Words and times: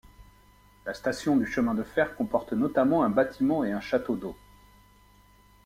La 0.83 0.95
station 0.95 1.37
du 1.37 1.45
chemin 1.45 1.75
de 1.75 1.83
fer 1.83 2.15
comporte 2.15 2.53
notamment 2.53 3.03
un 3.03 3.11
bâtiment 3.11 3.63
et 3.63 3.71
un 3.71 3.81
château 3.81 4.15
d'eau. 4.15 4.35